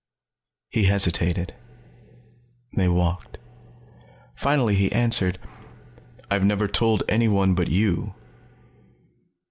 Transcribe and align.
He 0.71 0.85
hesitated; 0.85 1.53
they 2.75 2.87
walked. 2.87 3.37
Finally 4.33 4.73
he 4.73 4.91
answered. 4.91 5.37
"I've 6.27 6.43
never 6.43 6.67
told 6.67 7.03
anyone 7.07 7.53
but 7.53 7.67
you. 7.67 8.15